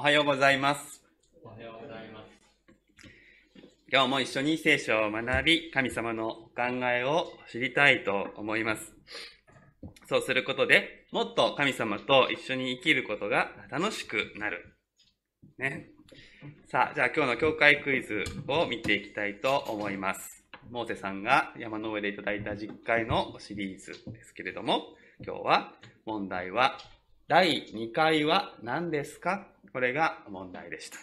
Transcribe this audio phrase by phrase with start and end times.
[0.00, 1.02] おはようございます。
[1.42, 2.28] おはようございます。
[3.90, 8.92] 今日も一緒に聖書を学び、神様のお考えを知りたいと思います。
[10.08, 14.76] そうすることで、もっと神様と一緒に生きることが楽しくなる。
[15.58, 15.88] ね。
[16.70, 20.44] さあ、じゃあ今日の教会クイズを見ていきたいと思います。
[20.70, 24.94] モーセさんが山の上でいただいた実会のシリーズですけれども、
[25.26, 25.72] 今日は
[26.06, 26.78] 問題は、
[27.28, 29.48] 第2回は何ですか？
[29.74, 30.96] これが問題でした。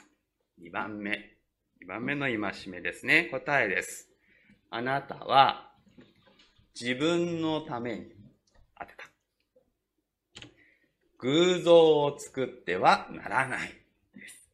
[0.60, 1.38] 2番目。
[1.84, 3.26] 2番目の戒めですね。
[3.26, 4.10] 答えです。
[4.72, 5.72] あなたは
[6.74, 8.08] 自分のために
[8.80, 10.50] 当てた。
[11.20, 13.70] 偶像を作ってはならない。
[14.16, 14.50] です。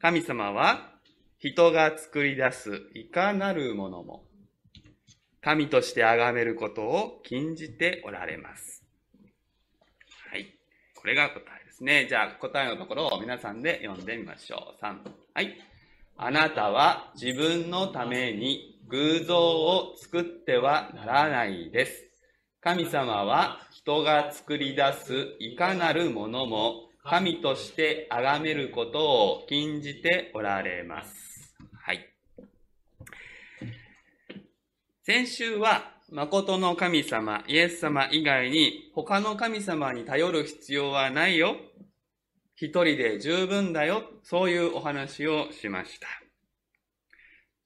[0.00, 0.94] 神様は
[1.38, 4.24] 人が作り出すいかなるものも
[5.42, 8.85] 神として崇めることを禁じておられます。
[11.06, 12.06] これが答えですね。
[12.08, 14.84] じゃあ答えのところを皆さんで読んでみましょう。
[14.84, 14.96] 3。
[15.34, 15.56] はい。
[16.16, 22.10] あなたは自分のために偶像を作ってはならないです。
[22.60, 31.54] 神様は人が作り出すいかなるものも神として崇めることを禁じておられます。
[31.84, 32.04] はい。
[35.04, 41.56] 先週は誠の神様、イエス様以外に他の神様に頼る必要はないよ。
[42.54, 44.02] 一人で十分だよ。
[44.22, 46.06] そういうお話をしました。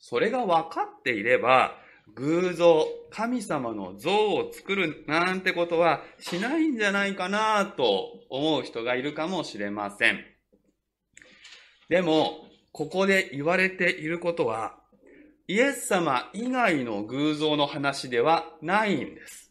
[0.00, 1.76] それが分かっていれば、
[2.16, 10.24] 偶像、神様の像を作るなんてことはしないんじゃないかなと思う人がいるかもしれません。
[11.88, 14.79] でも、ここで言われていることは、
[15.50, 19.50] イエス様以外の偶像の話ではないんです。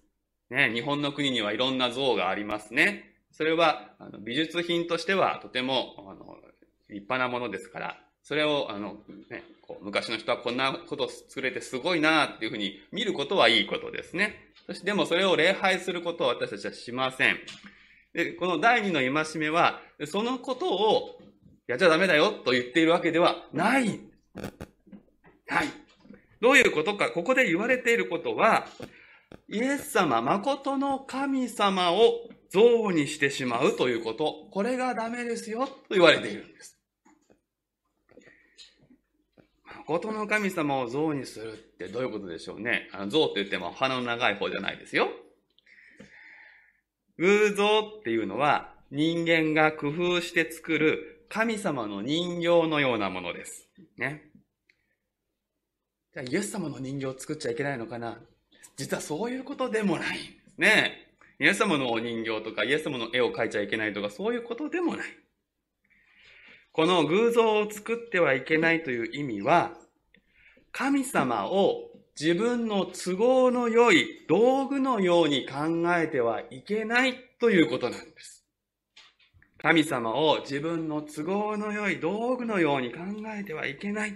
[0.50, 3.16] ね、日本の国にはいろんな像がありますね。
[3.34, 6.38] それはあの美術品としてはとてもあの
[6.88, 8.96] 立派なものですから、それをあの、
[9.30, 14.54] ね、こう昔の人はこんなことを作れてすごいなっていうふうに見ることはいいことですね。
[14.68, 17.38] そしてでもそれを礼拝することは私たちはしません。
[18.14, 21.20] で、この第二の戒めは、そのことを
[21.68, 24.00] やっちゃダメだよと言っているわけではない。
[25.50, 25.79] はい。
[26.42, 28.68] どういうことか、ここで言われていることは、
[29.48, 36.80] イエス様、誠の神様を像にしてしまうということ、これがダメですよと言われているんです。
[39.90, 42.90] 誠の神様を像にするってどういうことでしょうね。
[42.94, 45.10] あの像って言っても鼻の長い方じゃないですよ。
[47.18, 53.68] 偶像っていうのは人間が工夫して作る神様の人形のようなものです。
[53.98, 54.29] ね。
[56.14, 58.18] じゃあイエス様の人形を作っちゃいけないのかな？
[58.78, 61.08] 実はそういうことでもないんですね。
[61.40, 65.06] イエス様のお人形とかイエス様の絵を描いちゃいけないとかそういうことでもない。
[66.72, 69.74] この偶像を作ってはいけないという意味は、
[70.72, 71.90] 神様を
[72.20, 78.46] 自分の都合の良い道具のように考えてはいけないということなんです。
[79.62, 83.00] 神様を自分の都合の良い道具のように考
[83.36, 84.14] えてはいけない。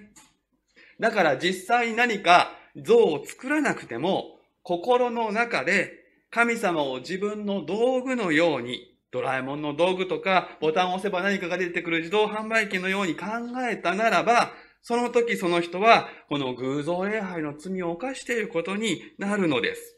[1.00, 5.92] だから実際何か像を作らなくても、心の中で
[6.30, 13.28] 神様を自分の道具のようにドラえもんの道具とか、ボタンを押せば何かが出てくる自動販売機のように考
[13.70, 19.96] えたならば、その時その人は、この偶像礼拝の罪を犯していることになるのです。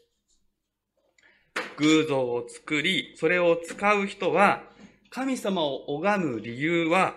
[1.78, 4.64] 偶像を作り、それを使う人は、
[5.08, 7.16] 神様を拝む理由は、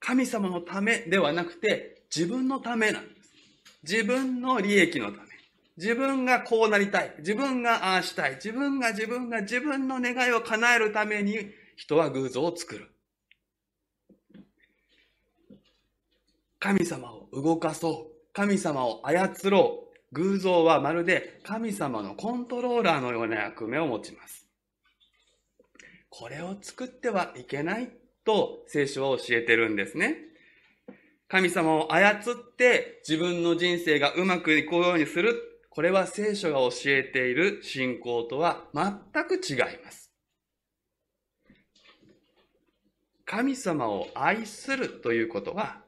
[0.00, 3.32] 神様のためではなくて、自分のためなんです。
[3.84, 5.28] 自分の利益のため。
[5.78, 7.14] 自分がこうなりたい。
[7.20, 8.34] 自分がああしたい。
[8.34, 11.38] 自分が自分が自分の願いを叶えるために
[11.76, 12.88] 人は偶像を作る。
[16.58, 18.32] 神様を動かそう。
[18.34, 19.92] 神様を操ろう。
[20.12, 24.46] 偶像はまるで神様のコントローラーのような役目を持ちます。
[26.10, 27.90] これを作ってはいけない
[28.26, 30.31] と聖書は教えてるんですね。
[31.32, 32.20] 神様を操っ
[32.58, 35.62] て自分の人生がうまくいくようにする。
[35.70, 38.92] これは聖書が教えている信仰とは全
[39.24, 40.12] く違います。
[43.24, 45.80] 神様を愛するということは、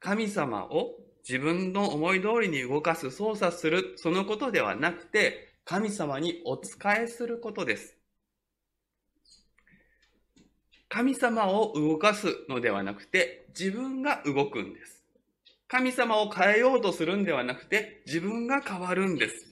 [0.00, 7.99] 神様を自分の思い通りに動かす、操作する、そのことではなくて、神様にお仕えすることです。
[10.90, 15.04] 神様を動かすのではなくて、自分が動くんです。
[15.68, 19.46] 神様を変えようとするんではなくて、自分が変わるんです。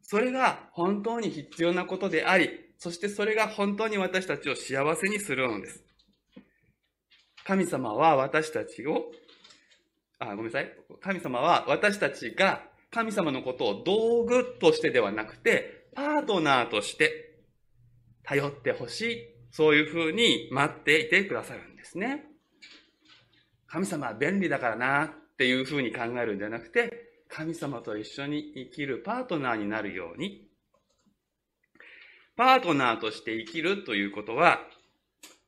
[0.00, 2.48] それが本当に必要なことであり、
[2.78, 5.84] そしてそれが本当に私たちを幸せにするのです。
[7.44, 9.12] 神様は私たちを、
[10.18, 10.72] あ、ごめんなさい。
[11.02, 17.40] 神様は私たちが神様のことを道具としてではなくて、パートナーとして
[18.22, 19.35] 頼ってほしい。
[19.56, 22.26] そういうふうに待っていてくださるんですね。
[23.66, 30.46] 神様は便利だからなっていうふうに考えるんじゃなくて、神様と一緒に生きるパートナーになるように、
[32.36, 34.60] パートナーとして生きるということは、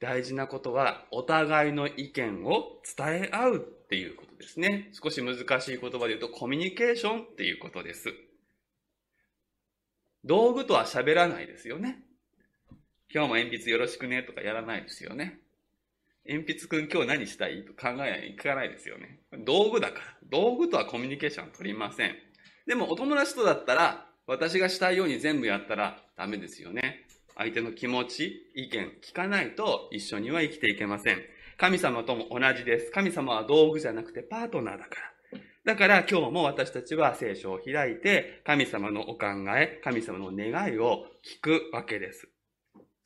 [0.00, 3.58] 大事なことは、お互いの意見を伝え合うっ
[3.88, 4.90] ていうことですね。
[4.94, 8.14] 少し難しい言葉で言うと、コミュニケーションっていうことです。
[10.24, 12.07] 道具とは喋らないですよね。
[13.10, 15.38] 今日も鉛筆よろしくねとかやらないですよね。
[16.28, 17.64] 鉛筆くん今日何したい？
[17.64, 19.20] と考えない、かないですよね。
[19.46, 20.04] 道具だから。
[20.30, 22.14] 道具とはコミュニケーション取りません。
[22.66, 27.06] でもお友達とだったら、私がしたいように全部やったらダメですよね。
[27.34, 31.22] 相手の気持ち、意見、聞かないと一緒には生きていけません。
[31.56, 32.90] 神様とも同じです。
[32.90, 34.90] 神様は道具じゃなくてパートナーだか
[35.32, 35.40] ら。
[35.64, 39.26] だから今日も私たちは聖書を開いて、神様のお考
[39.56, 42.28] え、神様の願いを聞くわけです。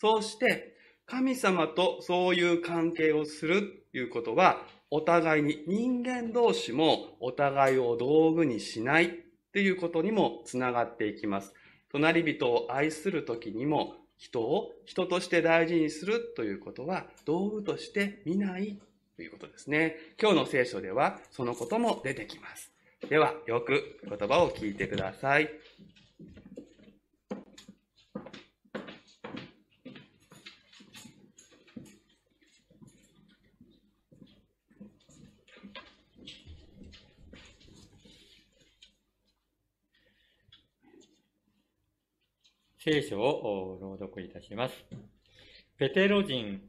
[0.02, 0.74] そうして、
[1.06, 9.10] 神様とそういう関係をするということは、お互いに人間同士もお互いを道具にしないっ
[9.52, 11.54] ていうことにもつながっていきます。
[11.92, 18.80] 隣人を愛するときにも人を人として大事にするということは道具として見ない
[19.14, 19.94] ということですね。
[20.20, 22.72] 今日の聖書ではそのことも出てきます。
[23.08, 25.48] では、よく言葉を聞いてください。
[42.84, 44.74] 聖書を朗読いたします。
[45.78, 46.60] ペテロ人、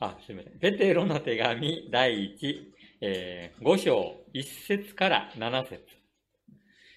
[0.00, 0.58] あ、すみません。
[0.58, 2.54] ペテロの手紙第1、
[3.02, 5.82] えー、5章1節から7節、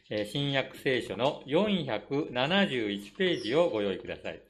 [0.09, 4.41] えー、新約聖書の471ページをご用意ください。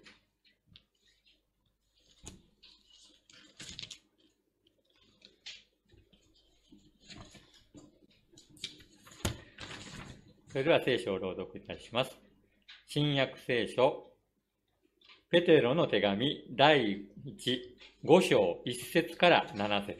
[10.49, 12.28] それでは聖書を朗読いたします。
[12.91, 14.07] 新約聖書、
[15.29, 17.59] ペテロの手紙第1、
[18.03, 19.99] 5章1節から7節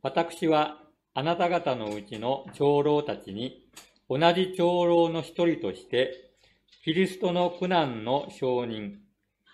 [0.00, 0.78] 私は
[1.12, 3.68] あなた方のうちの長老たちに
[4.08, 6.36] 同じ長老の一人として
[6.84, 9.00] キリストの苦難の証人、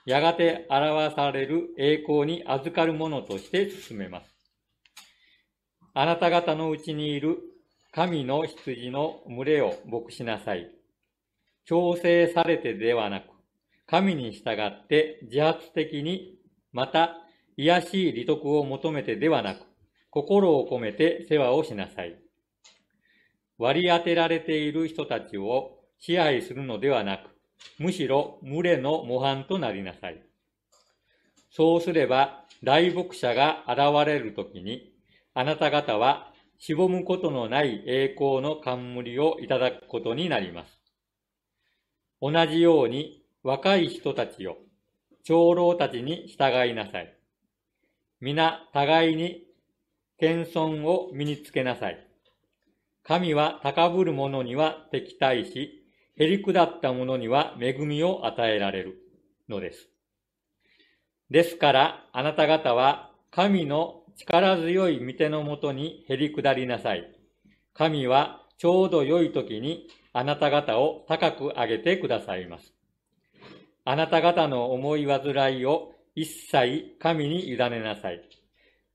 [0.04, 4.29] やがて表される栄光に預かるものとして進めます。
[5.92, 7.38] あなた方のうちにいる
[7.92, 10.70] 神の羊の群れを牧しなさい。
[11.64, 13.24] 強制されてではなく、
[13.86, 16.38] 神に従って自発的に、
[16.72, 17.16] また、
[17.56, 19.66] 癒しい利得を求めてではなく、
[20.10, 22.16] 心を込めて世話をしなさい。
[23.58, 27.30] 割り当てられている人たちを支配するのではなく、
[27.78, 30.22] むしろ群れの模範となりなさい。
[31.50, 34.89] そうすれば、大牧者が現れるときに、
[35.40, 40.78] あなた方はしぼむことのない栄光の冠をいただくことになります。
[42.20, 44.58] 同じように若い人たちよ、
[45.24, 47.16] 長老たちに従いなさい。
[48.20, 49.46] 皆互いに
[50.18, 52.06] 謙遜を身につけなさい。
[53.02, 55.86] 神は高ぶる者には敵対し、
[56.18, 58.98] へり下った者には恵みを与えられる
[59.48, 59.88] のです。
[61.30, 67.10] ですから、あなた方は神の力強い御手のもとにへり下りなさい。
[67.72, 72.74] 神はちょうど良い時にあなた方を高く上げてくださいます。
[73.84, 78.20] あなた方の思い煩いを一切神に委ねなさい。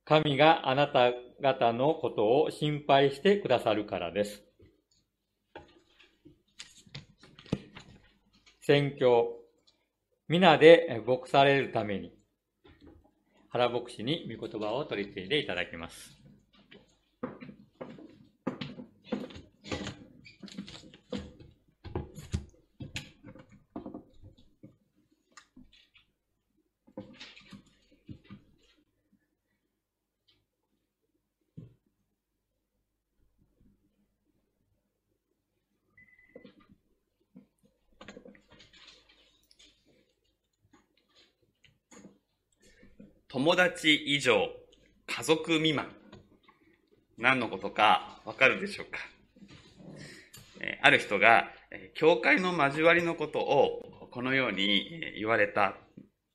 [0.04, 4.44] 神があなた方のことを心配してくださるからです。
[8.62, 9.40] 宣教、
[10.28, 12.14] 皆で牧されるために、
[13.56, 16.15] 原牧師に御言葉を取り次いでいただきます。
[43.36, 44.50] 友達以上、
[45.08, 45.88] 家族未満。
[47.18, 49.00] 何のことかわかるでしょうか？
[50.62, 55.76] えある人が、え教会の交わりのことをこのようにえ言われた。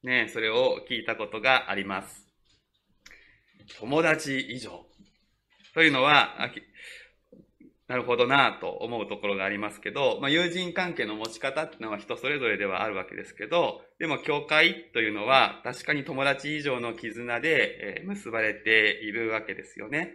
[0.02, 2.26] ね、それを聞いたことがあります。
[3.78, 4.84] 友達以上。
[5.72, 6.50] というのは、
[7.90, 20.12] なるほどなと思うところがありますけど、まあ、友人関係の持ち方っていうのは人それぞれではあるわけですけど、でも教会というのは確かに友達以上の絆で結ばれているわけですよね。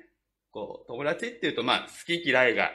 [0.51, 2.71] こう、友達っていうと、まあ、好き嫌いが、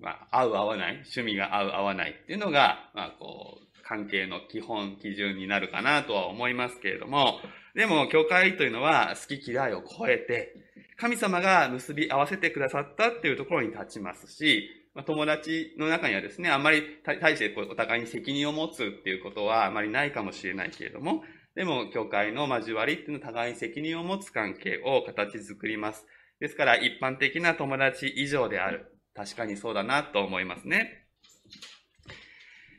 [0.00, 7.38] まあ、合う合わない、趣味が合う合わないっていうのが、まあ、こう、関係の基本、基準になるかなとは思いますけれども、
[7.76, 10.69] でも、教会というのは好き嫌いを超えて、
[11.00, 21.22] 神様が結び合わせてくださったっていうところに立ちますしま、友達の中にはですね、あんまり対してお互いに責任を持つっていうことはあまりないかもしれないけれども、
[21.54, 26.06] でも、教会の交わりっていうのは互いに責任を持つ関係を形作ります。
[26.40, 28.96] ですから、一般的な友達以上である。
[29.14, 31.06] 確かにそうだなと思いますね。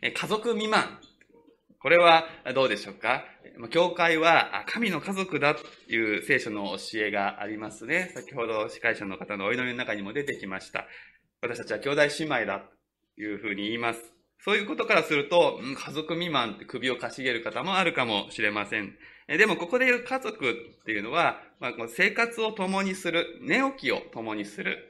[0.01, 0.99] 家族未満
[1.81, 3.25] これはどうでしょうか？
[3.71, 5.61] 教会は神の家族だと
[5.91, 8.11] いう聖書の教えがありますね。
[8.13, 10.85] 先ほど司会者の方のお祈りの中にも出てきました。
[11.41, 12.59] 私たちは兄弟姉妹だ
[13.15, 14.13] というふうに言います。
[14.43, 18.95] そういうことからすると、家族未満って首をかしげる方もあるかもしれません。
[19.27, 24.87] でもここで言う家族っていうのは、まあ、生活を共にする、寝起きを共にする。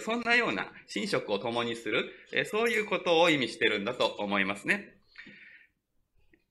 [0.00, 2.10] そんなような寝食を共にする、
[2.46, 4.95] そういうことを意味してるんだと思いますね。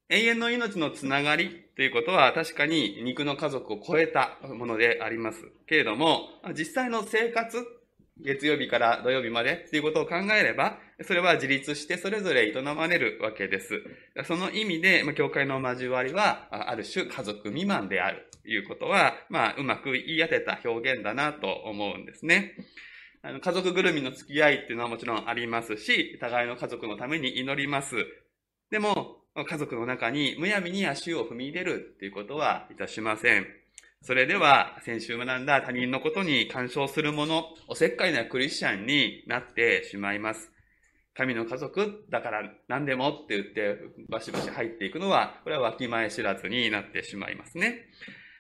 [0.08, 7.66] 永遠の命のつながりということは確かに肉の家族を超えたものでありますけれども、実際の生活、
[8.22, 13.82] 月曜日から土曜日までということを考えれば、それは自立してそれぞれ営まれるわけです。
[14.26, 22.54] その意味で、教会の交わりは、ある種家族未満であるということは、まあ、うまく言い当てた表現だなと思うんですね。
[23.24, 27.96] あの家族ぐるみの付き合いっていうのはもちろんありますし、互いの家族のために祈ります。
[28.70, 33.46] でも、家族の中にむやみに足を踏み入れるっていうことはいたしません。
[34.02, 40.52] それでは、先週学んだ他人のことに干渉する者、おせっかいなクリスチャンになってしまいます。
[41.16, 47.90] 神の家族だから何でもって言ってバシバシ入っていくのは、これはわきまえ知らずになってしまいますね。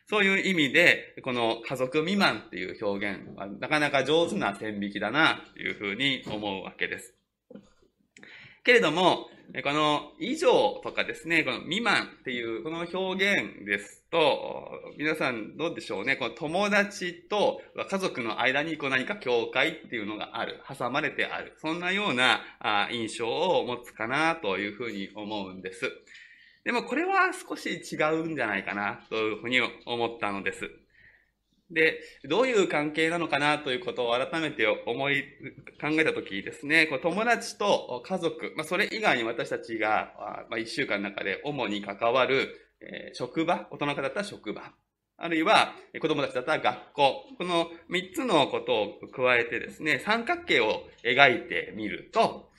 [0.07, 7.15] そういう意味で、この家族未満っていう表現はなかなか上手な線引きだなというふうに思うわけです。
[8.63, 9.29] けれども、
[9.63, 22.41] この以上とかですね、この未満っていうこの表現ですと、皆さんどうでしょうね、この友達と家族の間にこう何か境界っていうのがある、挟まれてある、そんなような
[22.91, 25.89] 印象を持つかなというふうに思うんです。
[26.63, 30.69] でもこれは少し違うんじゃないかなというふうに思ったのです。
[31.71, 35.23] で、どういう関係なのかなということを改めて思い、
[35.81, 42.49] 考えたときですね、こう友達と家族、まあ、それ以外に私たちが、まあ、一週間の中で主に関わる、
[42.81, 44.73] えー、職場、大人方だったら職場、
[45.17, 52.51] あるいは子供たちだったら学校、この三つのことを加えてですね、三角形を描いてみると、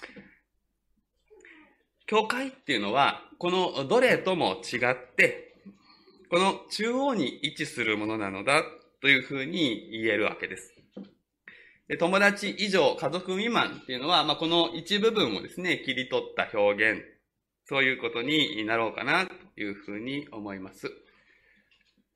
[2.07, 5.55] 教会っていうのは、このどれとも違って、
[6.31, 8.65] この中央に位置するものなのだ
[9.07, 10.75] というふうに言えるわけです。
[11.87, 17.03] で友達以上、家族未満っていうのは、まあ、この一部分をですね、切り取った表現、
[17.67, 20.91] そういうことになろうかなというふうに思います。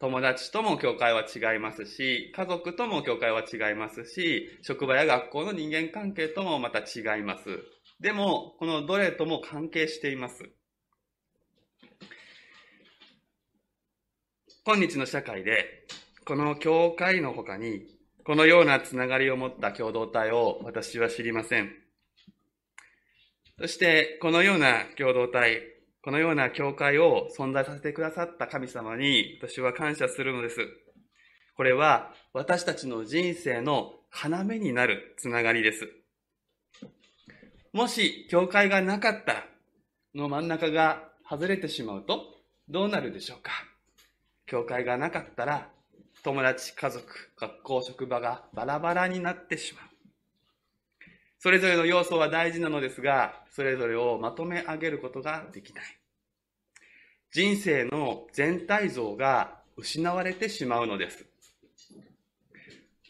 [0.00, 7.44] 友達とも教会は違いますし、家族とも教会は違いますし、職場や学校の人間関係ともまた違います。
[8.00, 10.42] でも、このどれとも関係しています。
[14.64, 15.86] 今日の社会で、
[16.30, 17.88] この教会の他に、
[18.24, 21.72] このようなつながりを持った共同体を私は知りません。
[23.58, 25.60] そして、このような共同体、
[26.04, 30.60] このような教会を存在させてくださった神様に私は感謝するのです。
[31.56, 33.94] これは私たちの人生の
[34.24, 35.88] 要になるつながりです。
[37.72, 39.46] もし教会がなかった、
[40.14, 42.22] の真ん中が外れてしまうと
[42.68, 43.50] どうなるでしょうか？
[44.46, 45.68] 教会がなかったら
[46.22, 47.04] 友達、家族、
[47.38, 49.84] 学校、職場がバラバラになってしまう。
[51.38, 55.84] それぞれの要素は大事なのですが、それぞれをまとめ上げることができない。
[57.32, 61.24] 人生の全体像が失われてしまうのです。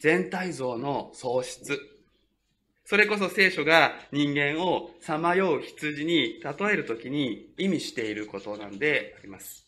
[0.01, 1.79] 全体像の喪失。
[2.85, 9.60] それこそ聖書が人間をさまよう羊に例えるときに意味していることなんであります。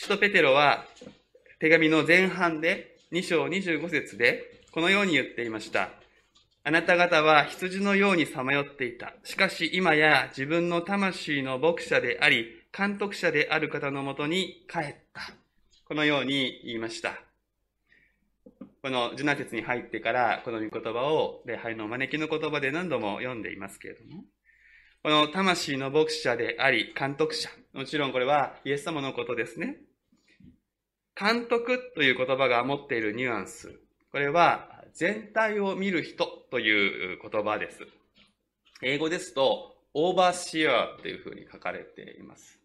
[0.00, 0.84] 使徒ペテロは
[1.58, 5.90] 手紙の前半で2章25節でこのように言っていました。
[6.62, 9.12] あなた方は羊のようにさまよっていた。
[9.24, 15.32] しかし今や自分の魂の牧者であり、監督者である方のもとに帰った。
[15.88, 17.14] このように言いました。
[18.84, 24.22] この受難節に入ってから、この御言葉を礼拝の招きの言葉で何度も読んでいますけれども、
[25.02, 27.50] この魂の牧者であり、監督者。
[27.72, 29.87] もちろんこれはイエス様のことですね。
[31.18, 33.80] 監督という言葉が持っているニュアンス。
[34.12, 37.80] これは全体を見る人という言葉です。
[38.82, 42.60] 英語ですと、オーバーシアーというふうに書かれています。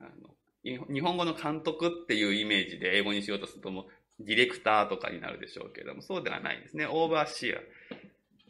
[0.00, 0.34] あの
[0.64, 3.86] 日本語の監督っていうイメージで英語にしようとするとも
[4.20, 6.86] ディレクターとかになるでしょうけれども、そうではないんですね。
[6.86, 7.60] オーバーシアー。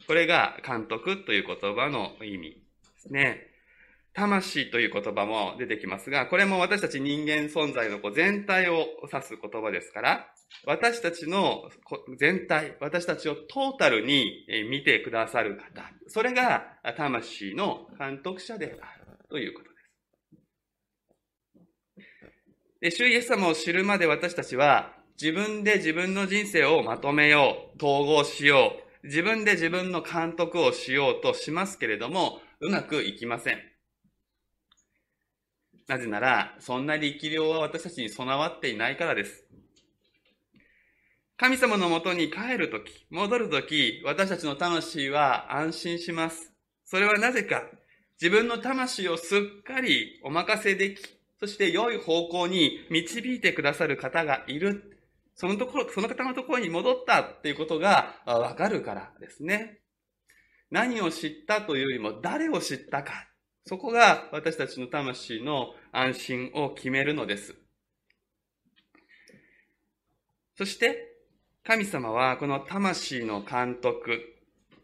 [0.07, 2.57] これが監督という言葉の意味で
[2.97, 3.48] すね。
[4.13, 10.27] 魂という言葉も出てきますが、これも私たち人間存在の全体を指す言葉ですから、
[10.65, 11.69] 私たちの
[12.17, 19.69] 全体、私たちをトータルに見てくださる方、それが魂の監督者であるということ
[22.81, 22.97] です。
[22.99, 28.73] で、主イエス様を知るまで私たちは自分で自分の人生をまとめよう、統合しよ
[29.03, 33.68] う、自分で自分の監督をしようとしますけれども、うまくいきません。
[35.89, 39.43] なぜなら、そんな力量は私たちに備わっていないからです。
[41.35, 46.53] 神様のもとに帰るとき、戻るとき、私たちの魂は安心します。
[46.85, 47.63] それはなぜか、
[48.21, 51.01] 自分の魂をすっかりお任せでき、
[51.39, 54.95] そして良い方向に導いてくださる方がいる。
[55.33, 59.79] そのところ、その方のところに戻ったっていうことがわかるからですね。
[60.69, 63.25] 何を知ったというよりも誰を知ったか。
[63.65, 67.55] そこが私たちの魂の安心を決めるのです。
[70.55, 71.15] そして、
[71.63, 74.19] 神様はこの魂の監督、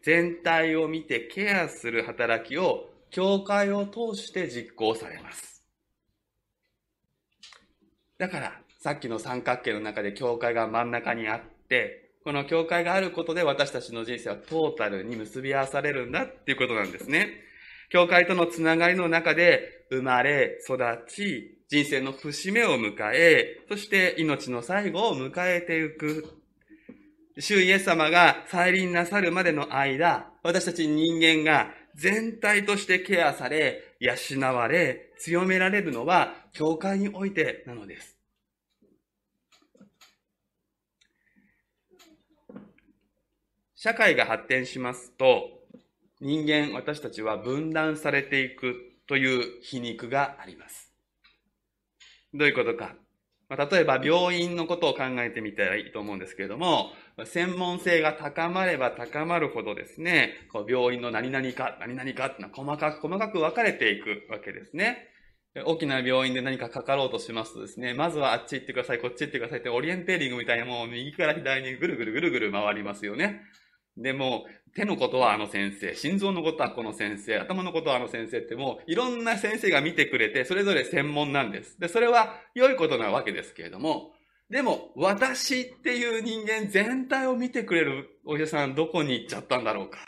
[0.03, 5.63] 全体を見てケアする働きを教会を通して実行されます。
[8.17, 17.29] だから、さっきの三角形の中で教会が真ん中にあって、この教会があることで私たちの人生はトータルに結び合わされるんだっていうことなんですね。
[17.89, 26.41] 教会とのつながりの中で生まれ、育ち、人生の節目を迎え、そして命の最後を迎えていく。
[27.37, 34.15] 主イエス様が再臨なさるまでの間、私たち人間が全体としてケアされ、養
[34.53, 38.17] われ、強められるのは、教会においてなのです。
[43.75, 45.59] 社会が発展しますと、
[46.21, 50.91] 人間、私たちは分断されていくという皮肉があります。
[52.33, 52.95] どういうことか。
[53.47, 56.91] まあ、例えば病院のことを考えてみたらいいと思うんですけれども、
[57.25, 65.09] 専門性が高まれば高まるほどですね、こう病院の何々か、何々かっていうのは細かく細かく分かれていくわけですね。
[65.63, 73.41] 大きな病院で何かかかろうとしますとですね、まずはあっち行ってください、こっち行ってくださいってオリエンテーリングみたいなもう右から左にぐるぐるぐるぐる回りますよね。
[73.97, 81.79] でも、手のことはあの先生、心臓のことはこの先生、頭のことはあの先生ってもういろんな先生が見てくれて、それぞれ専門なんです。
[81.79, 84.11] で、それは良いことなわけですけれども、
[84.49, 89.99] でも、私っていう人間全体を見てくれるお医者さんどこに行っちゃったんだろうか。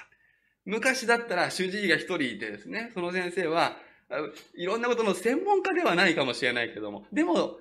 [0.66, 3.78] 昔だったら主治医が一人いてですね、その先生は
[4.56, 7.58] いろんなことの専門家ではないかもしれないけども、でも、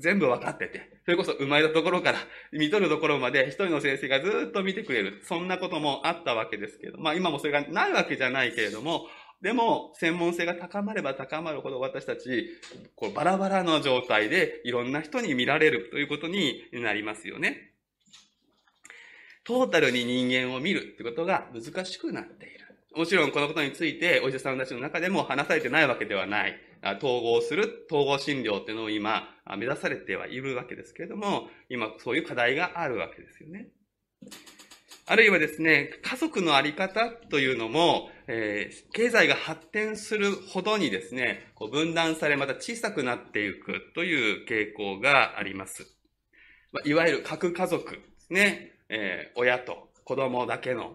[0.00, 2.18] 全部分かってて、それこそ生まれたところから、
[2.52, 5.22] 見とるところまで一人の先生がずっと見てくれる。
[5.24, 9.06] そんなこともあったわけですけど、まあ今もそれがないわけじゃないけれども、
[9.40, 12.48] でも、専門性が高まれば高まるほど私たち、
[12.96, 17.72] こうバラバラの状態でいろんな人に見られるということになりますよね。
[19.44, 22.67] トータルに人間を見るってことが難しくなっている。
[22.94, 26.58] もちろんこのことについてお医者さんたちの中でも話されてないわけではない。
[26.98, 33.68] 統合する、統合診療っていうのを今目指されてはいるわけですけれども、今そういう課題があるわけですよね。
[35.10, 45.86] あるいはですね、家族のあり方というのも、えー、経済が発展するほどにですね、こう分断されまた小さくなっていくという傾向があります。
[46.72, 50.92] まあ、いわゆる核家族ですね、えー、親と子供だけの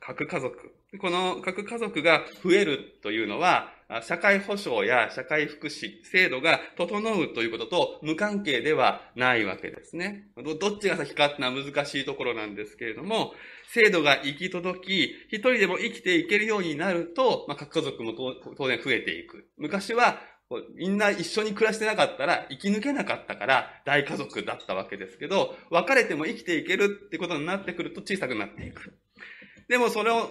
[0.00, 10.28] 核家族この核家族が増えるというのは、社会保障や社会福祉、制度が整うということと無関係ではないわけですね。
[10.58, 13.34] どっちが先かっていうのは難しいところなんですけれども、
[13.72, 18.12] 制度が行き届き、一人でも生きていけるようになると、まあ、核家族も
[18.56, 19.48] 当然増えていく。
[19.56, 20.20] 昔は
[20.74, 28.98] みんな一緒に暮らしてなかったら生き抜けなかったから大家族だったわけですけど、別れても生きていけるってことになってくると小さくなっていく。
[29.68, 30.30] でもそれを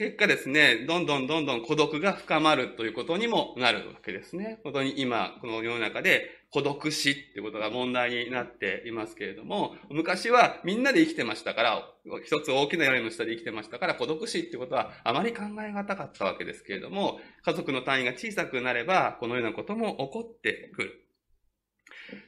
[0.00, 4.58] 結果ですね、どんどんどんどん孤独が深まるということにもなるわけですね。
[4.64, 11.86] 本当に今、この世の中で孤独死ってことが問題になっていますけれども、昔はみんなで生きてましたから、
[12.24, 21.04] 一つ大きな屋根の下で生きてましたから、孤独死ってことはあまり考えがたかったわけですけれども、家族の単位が小さくなれば、このようなことも起こってくる。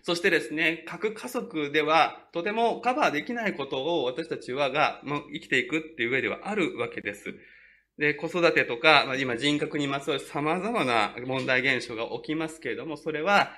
[0.02, 7.34] そしてですね、各家族ではとてもカバーできないことを私たちはが、もう生きていくっていう上ではあるわけです。
[7.98, 13.52] で、子育てとか、まあ、今人格にまつわる様々な問題現象が起きますけれども、それは、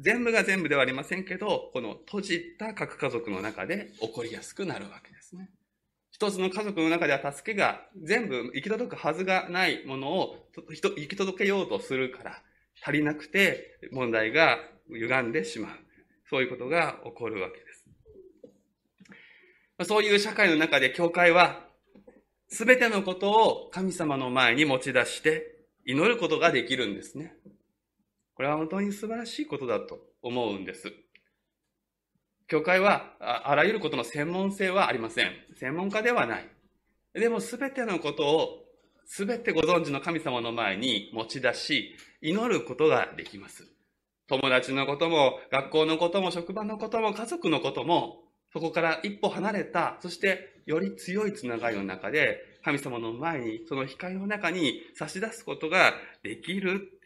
[0.00, 5.50] 全部が全部ではありませんけど、この閉じた核家族の中で起こりやすくなるわけですね。
[6.10, 12.42] 一つの家族の中では助けが全部行き届くはずがないものを行き届けようとするから
[12.82, 15.76] 足りなくて問題が歪んでしまう。
[16.28, 17.84] そういうことが起こるわけです。
[19.88, 21.66] そういう社会の中で教会は
[22.52, 27.34] すべてのことを神様の前に持ち出して祈ることができるんですね。
[28.34, 30.92] これは本当に素晴らしいことだと思うんです。
[32.48, 35.32] 教会はあらゆることの専門性はありません。
[35.54, 36.48] 専門家ではない。
[37.14, 38.64] でもすべてのことを
[39.06, 43.66] すべてご存知の神様の前に持ち出し、祈ることができます。
[44.28, 56.98] 友達のことも、学校のことも、職場のことも、家族のことも、そこから一歩離れた、そしてより強いつながりの中で、神様の前に、その光の中に差し出すことができる。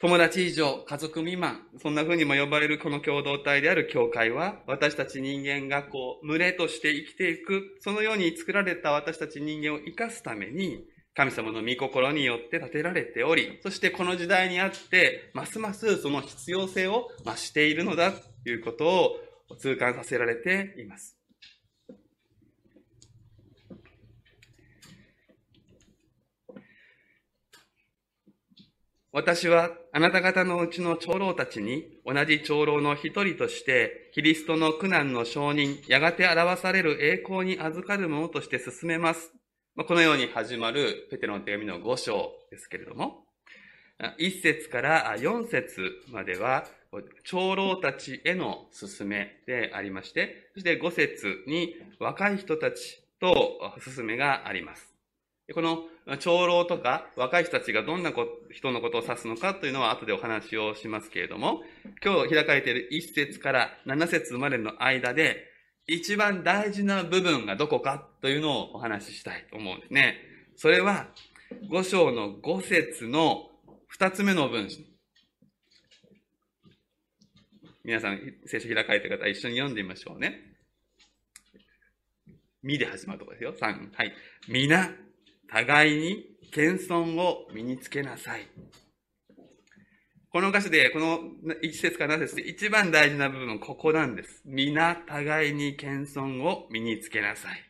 [0.00, 10.84] 友達以上、家族未満、そんな風にも呼ばれるこの共同体である教会は、私たち人間がこう、群れとして生きていく、そのように作られた私たち人間を生かすために、
[11.18, 21.17] 神様の御心によって建てられており、そしてこの時代にあって、ますますその必要性を増しているのだということを痛感させられています。
[29.10, 39.32] 私はあなた方のうちの長老たちに同じ長老の一人としてキリストの苦難の承認、やがて表される栄光に預かるものとして進めます。
[39.86, 43.24] このように始まるペテロの手紙の5章ですけれども、
[43.98, 46.66] 1節から4節までは
[47.24, 54.97] 長老たちへの勧めでありまして、そして5節に若い人たちと勧めがあります。
[55.54, 55.84] この
[56.18, 58.12] 長老とか若い人たちがどんな
[58.52, 61.62] 人のことを指すのかというのは後でお話をしますけれども、
[62.04, 65.46] 今日開かれている1節から7節までの間で、
[65.86, 70.16] 一番大事な部分がどこかというのをお話ししたいと思うんですね。
[70.56, 71.08] それは、
[71.70, 73.48] 5章の5節の
[73.98, 74.80] 2つ目の文章。
[77.84, 80.42] 皆さん、聖書開かれてる方、一緒に読んでみましょうね。
[82.62, 83.54] みで始まるところですよ。
[83.58, 83.94] 3。
[83.94, 84.12] はい。
[84.46, 84.90] 皆、
[85.50, 88.46] 互いに謙遜を身につけなさい。
[90.30, 91.20] この歌詞で、この
[91.62, 94.42] 一節から7節で一番大事な部分、ここなんです。
[94.44, 97.64] 皆、互いに謙遜を身につけなさい。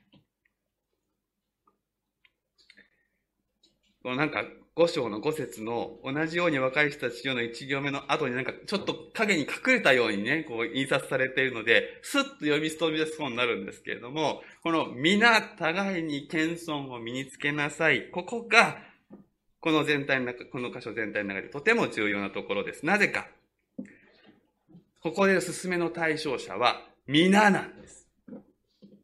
[4.03, 4.45] このなんか、
[4.79, 18.09] 五章の五節の同じように若い人たちよの一行目の後になんかちょっと影に隠れたようにね、こう印刷されているので、スッと読み飛び出しそうになるんですけれども、この皆互いに謙遜を身につけなさい。
[18.13, 18.79] ここが、
[19.61, 22.87] この全体の中、この箇所全体の中でとても重要なところです。
[22.87, 23.27] なぜか。
[25.03, 28.07] ここで進めの対象者は皆なんです。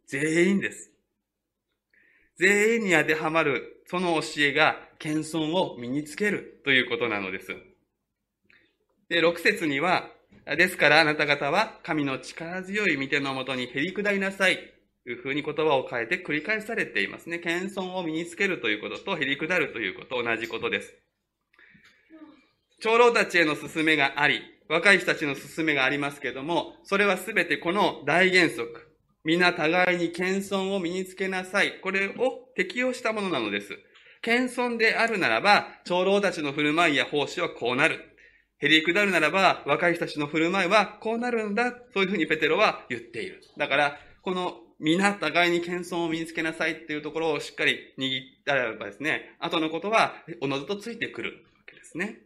[0.06, 0.93] 全員です。
[2.36, 7.54] 全員に当てはまるその教えが謙遜を身につけるということなのです。
[9.08, 10.10] で、6節には、
[10.56, 14.74] ですからあなた方は神の力強い御手のもとにへり下りなさい。
[15.04, 17.38] というふうに言葉を変えて繰り返されていますね。
[17.38, 20.94] 謙遜を身につけるということとへり下るということ、同じことです。
[22.80, 28.93] 長老たちへの勧めがあり、若い人たちの勧めがありますけれども、それはすべてこの大原則、
[29.24, 31.80] 皆互いに謙遜を身につけなさい。
[31.80, 33.70] これを適用したものなのです。
[34.20, 38.00] 謙遜であるならば、長老たちの振る舞いや奉仕はこうなる。
[38.58, 41.72] へり下るならば、若い人たちの振る舞いはこうなるんだ。
[41.94, 43.40] そういうふうにペテロは言っている。
[43.56, 52.18] だから、この皆互いに謙遜を身につけなさいっていうところをしっかり握ったらばですね、後のことはおのずとついてくるわけですね。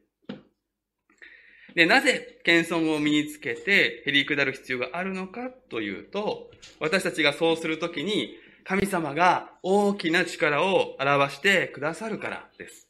[1.78, 12.88] で、なぜ謙遜を身につけてへり下る必要があるのかというと、私たちがそうするときに神様が大きな力を表してくださるからです。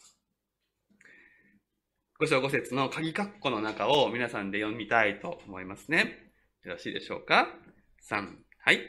[2.18, 6.32] 五章五節の鍵括弧の中を皆さんで読みたいと思いますね。
[6.64, 7.48] よろしいでしょうか
[8.10, 8.26] ?3。
[8.64, 8.80] はい。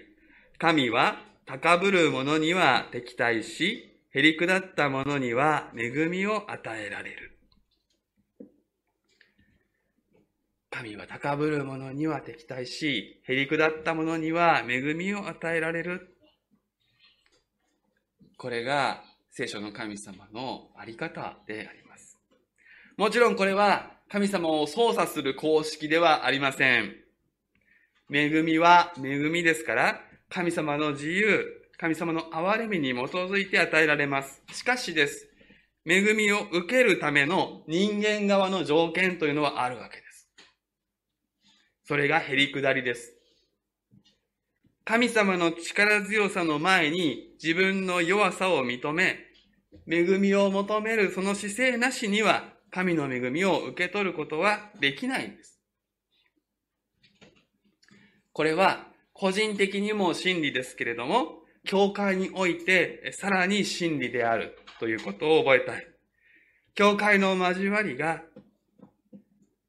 [0.59, 7.28] 神は高ぶる者には敵対し、へり下った者には恵みを与えられる。
[10.71, 16.15] 神は高ぶる者には敵対し、へり下った者には恵みを与えられる。
[18.37, 22.17] これが聖書の神様のあり方であります。
[22.97, 26.95] もちろんこれは神様を操作する公式ではありません。
[28.11, 31.45] 恵みは恵みですから、神様の自由、
[31.77, 34.41] 神様の憐れみに基づいて与えられます。
[34.51, 35.27] しかしです。
[35.85, 40.08] 恵みを受けるための人間側の条件というのはあるわけです。
[41.89, 43.15] それがへりくだりです。
[44.85, 49.17] 神様の力強さの前に自分の弱さを認め、
[49.87, 55.59] 恵みを求めるその姿勢なしには神の恵みを受け取ることはできないんです。
[58.33, 65.87] これは個人的にも真理ですけれども、教会においてさらに真理であるということを覚えたい。
[66.75, 68.21] 教会の交わりが、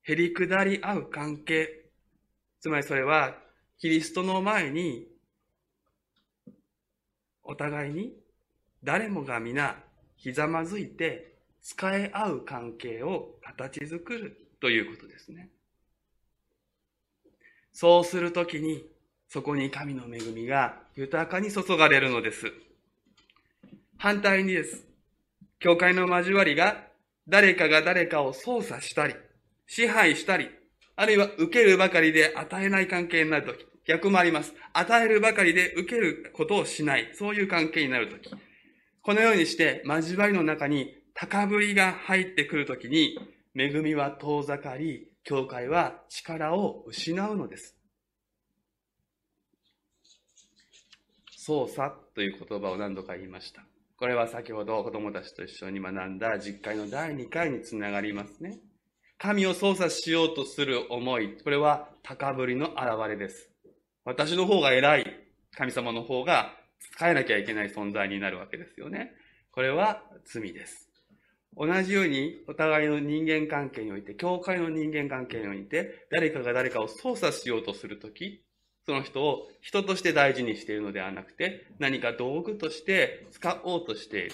[0.02, 1.79] へりくだり合う関係。
[2.60, 3.34] つまりそれは、
[3.78, 5.06] キリストの前に、
[7.42, 8.12] お互いに、
[8.84, 9.82] 誰もが皆、
[10.16, 11.30] ひざまずいて、
[11.62, 15.48] 使え合う関係を形作るということですね。
[17.72, 18.86] そうするときに、
[19.28, 22.52] そこに神の恵みが豊かに注がれるのです。
[23.96, 24.86] 反対にです。
[25.60, 26.86] 教会の交わりが
[27.28, 29.14] 誰かが誰かを操作したり、
[29.66, 30.50] 支配したり、
[31.00, 34.52] あるいは受けるばかりで与えない関係になるとき、逆もあります。
[34.74, 38.30] 与えるばかりで受けることをしない、そういう関係になるとき。
[39.00, 43.18] このようにして交わりの中に高ぶりが入ってくるときに、
[43.56, 47.78] 恵みは遠ざかり、教会は力を失うのです。
[51.38, 53.64] 操作という言葉を何度か言いました。
[53.96, 58.58] これは先ほど子供たちと一緒に学んだ実会の第2回につながりますね。
[59.22, 63.50] 神を操作しようとする思い、これは高ぶりの現れです。
[64.06, 65.04] 私の方が偉い、
[65.54, 66.54] 神様の方が
[66.94, 69.12] 使えなきゃいけない存在になるわけですよね。
[69.52, 70.88] これは罪です。
[71.54, 78.42] 同じように、お互いの人間関係において、教会の人間関係において、誰かが誰かを操作しようとするとき、
[78.86, 84.32] その人を人として大事にしているのではなくて、何か道具として使おうとしている。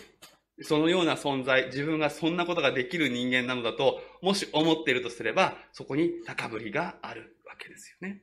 [0.63, 8.23] そのような存在、自分がそんなことができる人間なのだと、もし思っているとすれば、そこに高ぶりがあるわけですよね。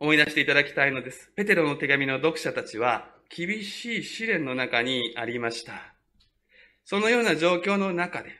[0.00, 1.30] 思い出していただきたいのです。
[1.36, 5.74] ペテロの手紙の読者たちは、厳しい試練の中にありました。
[6.86, 8.30] そのような状況の中で、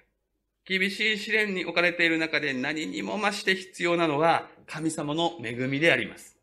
[0.65, 6.34] 厳しい試練に置かれている中で何にも増して必要なのは神様の恵みであります。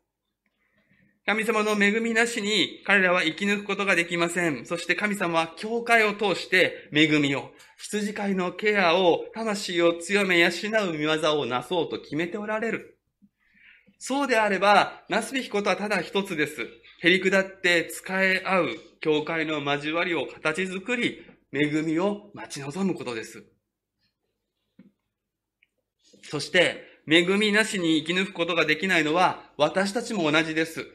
[1.24, 4.66] 神様の恵みなしに彼らは生き抜くことができません。
[4.66, 12.98] そして神様は教会を通して恵みを、羊飼いのケアを、魂を強め養う見業をなそうと決めておられる。
[13.98, 16.66] そうであれば、なすべきことはただ一つです。
[17.02, 18.68] へり下って使え合う
[19.00, 23.44] 教会の交わりを形作り、恵みを待ち望むことです。
[26.24, 30.86] そして、恵みなしに生き抜くことができないのは私たちも同じです。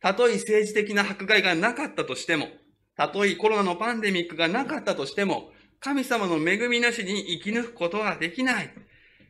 [0.00, 2.48] たとえ政治的な迫害がなかったとしても、
[2.96, 8.70] たとえコロナのパンデミックがなかったとしても、神様の恵みなしに生き抜くことはできない。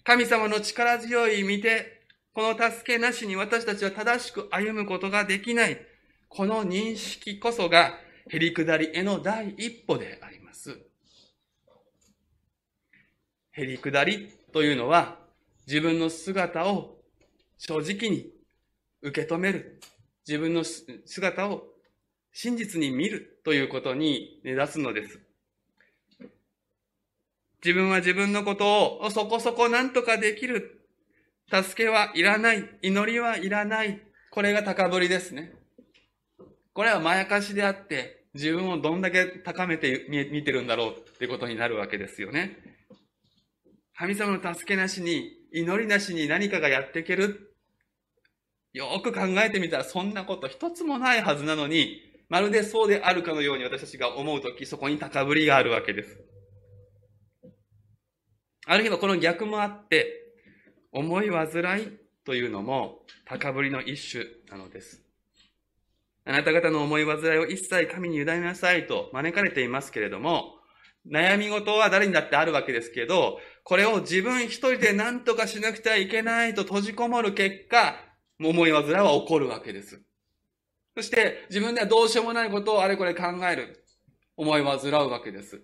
[0.04, 2.02] 神様の力強い見て、
[2.33, 5.78] この助けなしに私たちは正しく歩むことができない。
[6.28, 7.98] この認識こそが、
[8.31, 10.78] へりくだりへの第一歩であります。
[13.52, 15.18] へりくだりというのは、
[15.66, 16.98] 自分の姿を
[17.59, 18.31] 正直に
[19.02, 19.81] 受け止める。
[20.28, 21.62] 自分の姿を
[22.34, 25.20] 真実に見るということに根ざすのです。
[27.64, 30.82] 自分は自分のことをそこそこ何とかできる
[31.50, 32.68] 助けはいらない。
[32.82, 34.02] 祈りはいらない。
[34.30, 35.54] これが高ぶりですね。
[36.74, 42.58] これはまやかしであって、自分をどんだけ高めて見てるんだろうってことになるわけですよね。
[43.96, 47.47] 神様の助けなしに、祈りなしに何かがやっていける。
[48.72, 56.18] よく考えてみたらそんなこと一つもないはずなのに、まるでそうであるかのように私たちが思うとき、そこに高ぶりがあるわけです。
[58.66, 60.14] ある日はこの逆もあって、
[60.92, 65.02] 思い煩いというのも高ぶりの一種なのです。
[66.26, 70.57] あなた方の思い煩いを一切神に委ねなさいと招かれていますけれども、
[71.11, 77.96] 悩み事は誰にだってあるわけですけど、これを自分一人で何とかしなくてはいけないと閉じこもる結果、
[78.40, 80.01] 思い煩いは起こるわけです。
[80.96, 83.85] そして自分ではどうしようもないことをあれこれ考える。
[84.37, 85.61] 思い煩うわけです。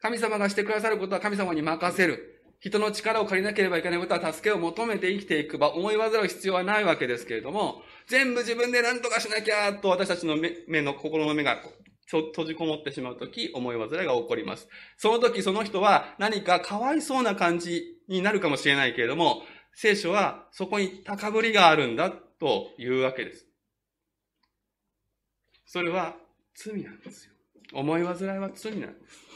[0.00, 2.36] 神様がしてくださることは神様に任せる。
[2.60, 11.62] 人の力を借りなければいけないことは助けを求めて生きていく場、思い煩う必要はないわけですけれども、全部自分で何とかしなきゃと私たちの目の心の目が
[12.06, 14.68] 閉じこもってしまうとき、思い煩いが起こります。
[14.98, 23.46] その時その人は何かかわいそうな感じになるかもしれないけれども、聖書はそこに高ぶりがあるんだというわけです。
[25.66, 26.16] それは
[26.54, 27.32] 罪なんですよ。
[27.72, 29.30] 思い煩いは罪なんです。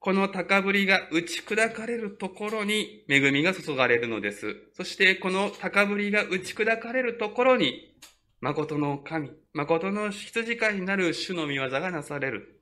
[0.00, 4.56] この高ぶりが打ち砕かれるところに恵みが注がれるのです。
[4.74, 7.94] そしてこの高ぶりが打ち砕かれるところに、
[8.40, 12.57] 誠の神、誠の羊飼いになる主の御業がなされる。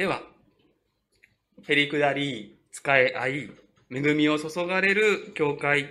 [0.00, 0.22] では、
[1.68, 3.50] へりくだり、使え合い、
[3.90, 5.90] 恵みを注がれる教会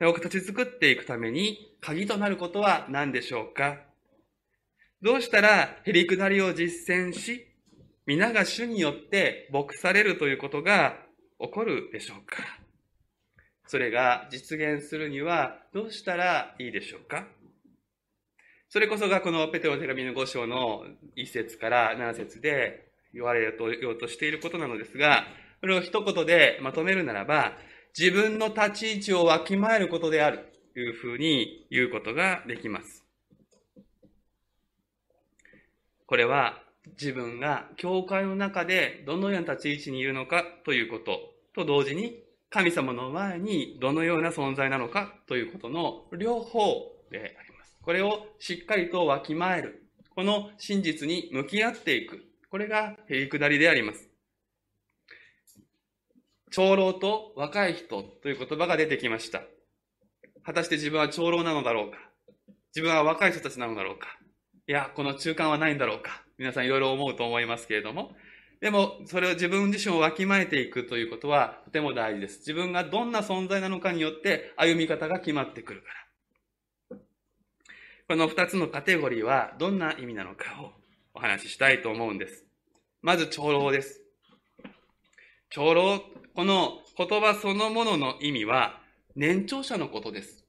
[0.00, 3.80] を形作っていくために鍵となることは何でしょうか？
[5.02, 7.46] どうしたらへりくだりを実践し、
[8.06, 10.96] 皆が主によって牧されるということが
[11.38, 12.44] 起こるでしょうか？
[13.66, 17.26] それが実現するにはどうしたらいいでしょうか？
[18.70, 20.84] それこそがこのペテロの手紙の5章の
[21.18, 23.50] 1節から7節で言われよ
[23.90, 25.24] うとしていることなのですが、
[25.60, 27.52] それを一言でまとめるならば、
[27.96, 30.40] 自分の立ち位置をわきまえることである
[30.74, 33.04] というふうに言うことができます。
[36.06, 36.62] これは
[37.00, 41.20] 自分が教会の中でどのような立ち位置にいるのかということ
[41.54, 47.76] と同時に神様の前にどのような存在なのかということの両方であります。
[47.80, 49.88] これをしっかりとわきまえる。
[50.14, 52.22] この真実に向き合っていく。
[52.54, 54.08] これがへりくだりであります。
[56.52, 59.42] 長老と若い人という言葉が出てきました。
[60.44, 61.98] 果たして自分は長老なのだろうか？
[62.72, 64.06] 自分は若い人たちなのだろうか？
[64.68, 66.22] いや、この中間はないんだろうか？
[66.38, 68.12] 皆さんいろいろ思うと思いますけれども。
[68.60, 72.38] でも、それを自分自身をわきまえていくということはとても大事です。
[72.38, 75.88] 自分がどんな存在なのかによって歩み方が決まってくるか
[76.92, 76.98] ら。
[78.10, 80.70] この二つのカテゴリーはどんな意味なのかを
[81.16, 82.43] お話ししたいと思うんです。
[83.04, 84.00] まず、長老です。
[85.50, 86.00] 長老、
[86.34, 88.80] この言葉そのものの意味は
[89.14, 90.46] 年長者のことです。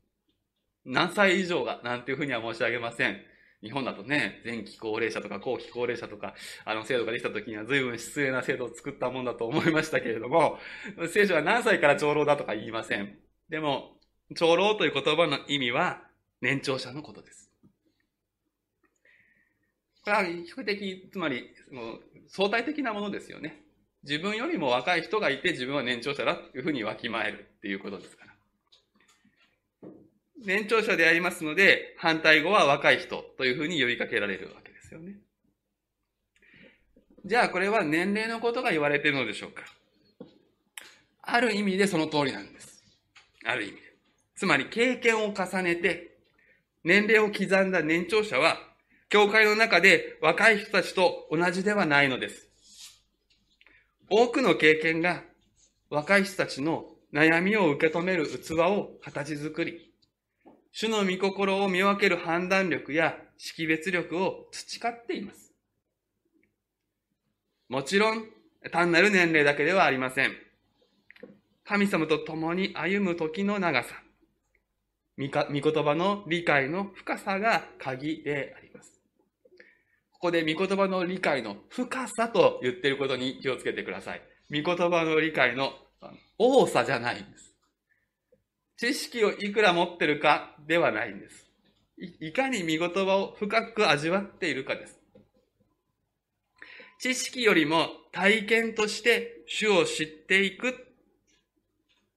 [0.86, 3.18] 何歳以上がなんていうふうには申し上げません。
[3.62, 10.58] 日本だとね、前期高齢者とか後期高齢者とか、あの制度ができた時には随分失礼な制度を作ったもんだと思いましたけれども、
[11.12, 13.18] 聖書は何歳から長老だとか言いません。
[13.50, 13.98] でも、
[14.34, 16.04] 長老という言葉の意味は
[16.40, 17.45] 年長者のことです。
[20.06, 21.50] これは比較的、つまり、
[22.28, 23.64] 相対的なものですよね。
[24.04, 29.90] 自分よりも若い人がいて自分は年長者だというふうにわきまえるっていうことですから。
[30.46, 35.16] 年長者でありますので、反対語は若い人というふうに呼びかけられるわけですよね。
[37.26, 39.64] じゃあこれは年齢のことが言われているのでしょうか
[41.24, 42.84] ある意味でその通りなんです。
[43.44, 43.82] ある意味で。
[44.36, 46.16] つまり経験を重ねて、
[46.84, 48.75] 年齢を刻んだ年長者は、
[49.10, 52.50] 教会の中で若い人たちと同じではないのです。
[54.10, 55.24] 多くの経験が
[55.90, 59.92] 若い人たちの悩みを受け止める器を形作り、
[60.72, 65.54] 主の御心を見分ける判断力や識別力を培っています。
[67.70, 68.26] もちろん、
[68.72, 70.34] 単なる年齢だけではありません。
[71.64, 73.96] 神様と共に歩む時の長さ、
[75.18, 78.95] 御言葉の理解の深さが鍵であります。
[80.16, 84.22] ここで御言葉の理解の深さと言っていることに気をつけてください。
[84.50, 85.74] 御言葉の理解の
[86.38, 87.54] 多さじゃないんです。
[88.78, 91.50] 知識をいくら持ってるかではないんです。
[92.20, 95.00] いかに御言葉を深く味わっているかです。
[97.00, 100.88] 知識よりも体験として主を知っていく。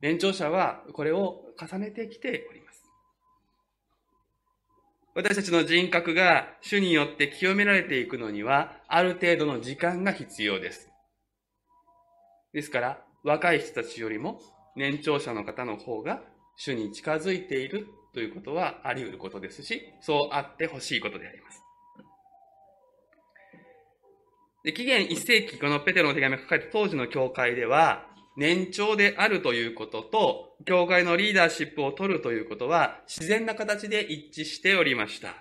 [0.00, 2.67] 年長者はこれを重ねてきております。
[5.18, 10.88] 私たちの人格が主によって清められていくのには、ある程度の時間が必要です。
[12.52, 14.40] ですから、若い人たちよりも
[14.76, 16.22] 年長者の方の方が
[16.56, 21.60] 主に近づいているということはあり得ることですし、そうあってほしいことであります。
[24.62, 28.07] で紀元1世紀、このペテロの手紙が書かれた当時の教会では、
[28.38, 35.34] 年長であるということと、教会のリーダーシップを取るということは、自然な形で一致しておりました。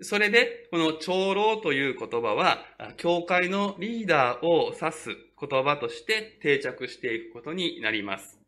[0.00, 8.40] それで、この長老という言葉は、教会のリーダーを指す言葉として定着していくことになります。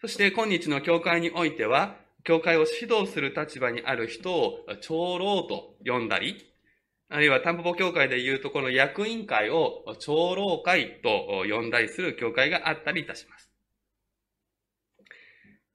[0.00, 6.36] そして今日の教会においては、教会を指導する立場にある人を長老と呼んだり、
[7.08, 13.50] あるいはタンポポ教会でいうとこの役員会を長老会と呼んだりする教会があったりいたします。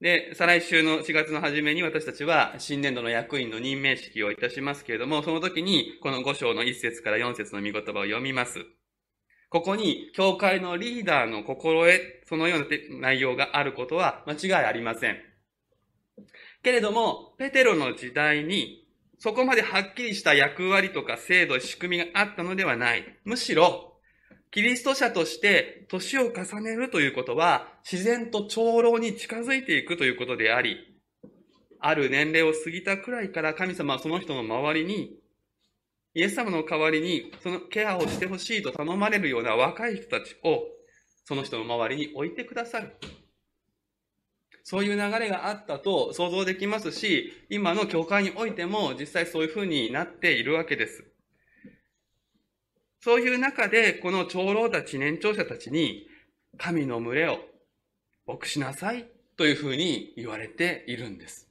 [0.02, 8.66] で、再来週の4月の初めに私たちは新年度の役員の任命式をいたしますけれども、その時にこの5章の1節から4節の御言葉を読みます。
[9.48, 12.66] ここに、教会のリーダーの心得、そのような
[13.00, 15.18] 内容があることは間違いありません。
[16.62, 18.81] けれども、ペテロの時代に、
[19.22, 23.04] そこまではっきりした役割とか制度、仕組みがあったのではない。
[23.24, 24.00] むしろ、
[24.50, 30.76] キリスト者として年を重ねるということは、自然と長老に近づいていくということであり、
[31.78, 35.16] ある年齢を過ぎたくらいから神様はその人の周りに、
[36.14, 40.64] イエス様の代わりにそのケアをしてほしいと頼まれるような若い人たちを、
[41.26, 42.90] その人の周りに置いてくださる。
[44.64, 51.04] そういう流れがあったと想像できますし、今の教会においても実際そういうふうになっているわけです。
[53.00, 56.06] そういう中で、この長老たち、年長者たちに、
[56.56, 57.40] 神の群れを
[58.26, 61.48] 牧しなさいというふうに言われているんです。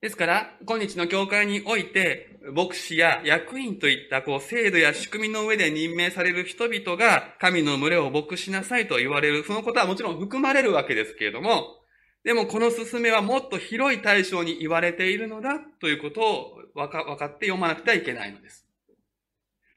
[0.00, 11.76] ですから、今日の教会において、牧師や役員といったこう制度や仕組みの上で任命される人々が神の群れを牧しなさいと言われる、そのことはもちろん含まれるわけですけれども、
[12.24, 18.66] でもこの勧めはもっと広い対象に言われているのだということを分かって読まなくてはいけないのです。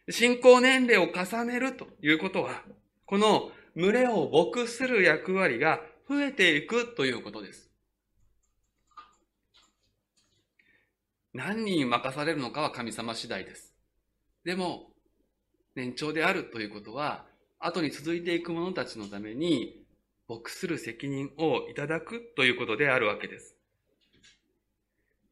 [0.10, 2.64] 信仰年齢を重ねるということは、
[3.06, 7.71] この群れを牧する役割が増えていくということです。
[11.34, 13.74] 何人任されるのかは神様次第です。
[14.44, 14.92] でも、
[15.76, 17.26] 年長であるということは、
[17.60, 19.86] 後に続いていく者たちのために
[20.28, 23.56] 牧する責任をいただくということであるわけです。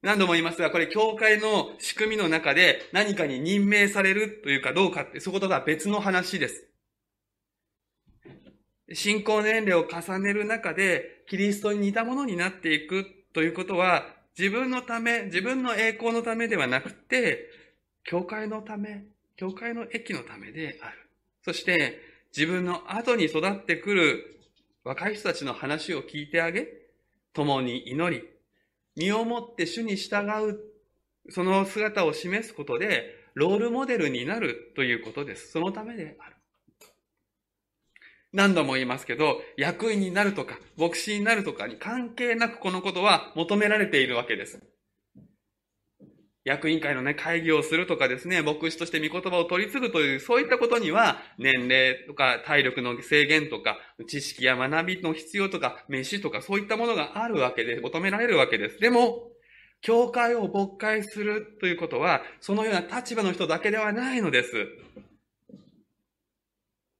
[0.02, 6.66] 何度も言いますが、これ、教会の仕組みの中で何かに任命されるというかどうかって、そことが別の話です。
[8.93, 17.50] 信仰年齢を重ねる中で、キリストに似たものになっていくということは、自分のため、自分の栄光のためではなくて、
[18.06, 19.04] 教会のため、
[19.36, 21.10] 教会の益のためである。
[21.44, 22.00] そして、
[22.34, 24.40] 自分の後に育ってくる
[24.86, 26.70] 若い人たちの話を聞いてあげ、
[27.34, 28.24] 共に祈り、
[28.96, 30.58] 身をもって主に従う、
[31.32, 35.52] その姿を示すことで、ロールモデルになるということです。
[35.52, 36.39] そのためである。
[38.32, 44.62] 何度も言いますけど、役員になるとか、牧師になるとかに関係なくこのことは求められているわけです。
[46.46, 53.78] 役員会のね、会議をするとかですね、牧師として御言葉を取り継ぐという、そういったことには、年齢とか体力の制限とか、
[54.08, 58.80] 知識や学びの必要とか、飯とか、そういったものがあるわけで、求められるわけです。
[58.80, 59.30] でも、
[59.82, 64.68] 教会を牧会するということは、そのような立場の人だけではないのです。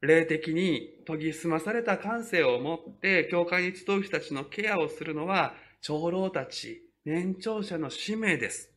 [0.02, 8.72] 霊的に研ぎ澄まされた感性を持って、教会に集う人たちのケアをするのは、長老たち、年長者の使命です。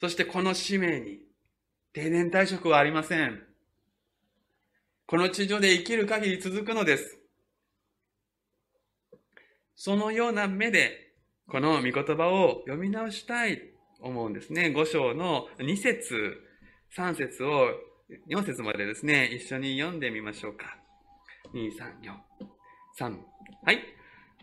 [0.00, 1.20] そしてこの使命に
[1.92, 3.42] 定年退職はありません。
[5.06, 7.18] この地上で生きる限り続くのです。
[9.76, 11.14] そのような目で、
[11.46, 13.64] この御言葉を読み直したいと
[14.00, 14.72] 思うんですね。
[14.74, 16.40] 5章の2節、
[16.96, 17.68] 3節を、
[18.28, 20.76] 4節までですね、一緒に読んでみましょうか。
[21.54, 22.14] 2、3、4、
[22.98, 23.18] 3。
[23.64, 23.78] はい。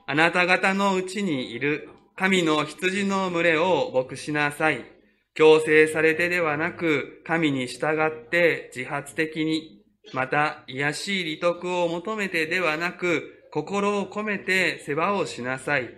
[0.08, 4.86] あなた方のうちにいる神の羊の群れを牧しなさい。
[5.34, 9.82] 強制されてではなく、神に従って自発的に、
[10.14, 15.90] また、癒しい利得を求めてではなく、心を込めて世話をしなさい。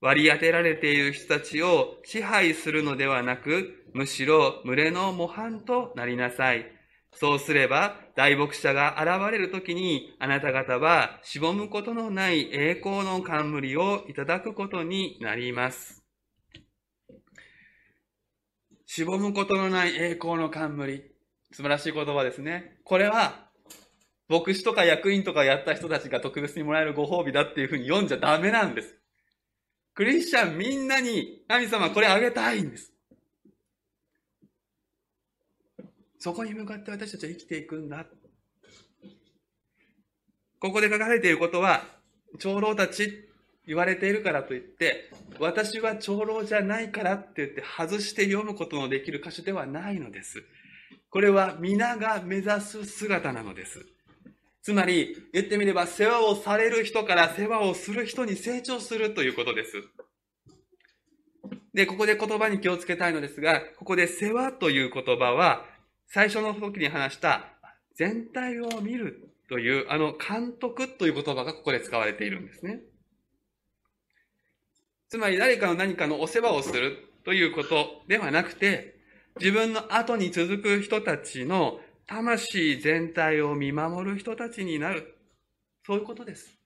[0.00, 6.75] 割り当てられている人たちを支配するのではなく、むしろ群れの模範となりなさい。
[7.18, 16.04] そうすれば、大牧者が現れるときに、あなた方は、しぼむことのない栄光の冠をいただくことになります。
[18.84, 21.04] しぼむことのない栄光の冠。
[21.52, 22.80] 素晴らしい言葉ですね。
[22.84, 23.48] これは、
[24.28, 28.94] 牧師とか役員とかやった人たちが特別にもらえるご褒美だっていうふうに読んじゃダメなんです。
[29.94, 32.92] クリスチャンみんなに神様これあげたいんです。
[36.26, 38.04] そこに向かって私たちは生きていくんだ。
[40.58, 41.84] ここで書かれていることは、
[42.40, 43.28] 長老たち、
[43.64, 45.08] 言われているからといって、
[45.38, 50.42] 私は長老じゃないからって言って外して読むことのできる箇所ではないのです。
[51.10, 53.86] これは皆が目指す姿なのです。
[54.62, 59.74] つまり、言ってみれば世話をされる人から世話をする人に成長するということです。
[61.72, 65.75] で、ここで言葉に気をつけたいのですが、ここで世話という言葉は、
[66.08, 67.46] 最初の時に話した
[67.94, 72.80] 全体を見るという、あの監督という言葉がここで使われているんですね。
[75.08, 78.96] つまり誰かの何かのお世話をするということではなくて、
[79.38, 85.16] 自分の後に続く人たちの魂全体を見守る人たちになる。
[85.86, 86.58] そういうことです。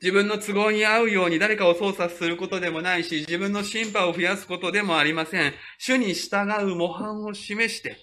[0.00, 5.54] 自分の都合に合うように誰かを操作することでもないし、自分の審判を増やすことでもありません。
[5.78, 7.96] 主に従う模範を示して、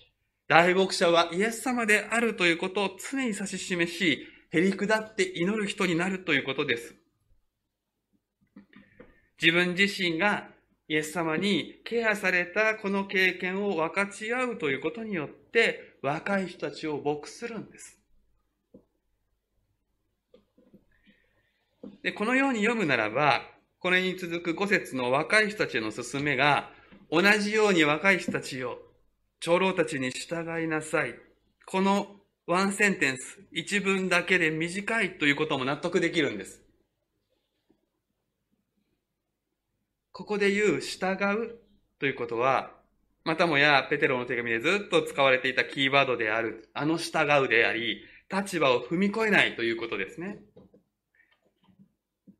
[0.47, 6.95] 大牧者はイエス様であるということを常に指し示し、へり下って祈る人になるということです。
[9.41, 10.49] 自分自身が
[10.87, 17.94] イエス様にケアされたこの経験を分かち合うということによって、若い人たちを牧するんです。
[22.05, 23.41] で、このように読むならば、
[23.79, 26.69] これに続く5節の若い人たちへの勧めが、
[27.09, 28.77] 同じように若い人たちよ、
[29.39, 31.15] 長老たちに従いなさい。
[31.65, 36.61] このワンセンテンス、一文だけで短いということも納得できるんです。
[40.11, 41.59] ここで言う従う
[41.97, 42.69] ということは、
[43.23, 50.37] またもやペテロの手紙でずっと使われていたキーワードである、あの従うであり、立場を踏み越えないということですね。